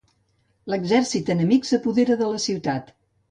[0.73, 2.93] L'exèrcit enemic s'apoderà de la ciutat.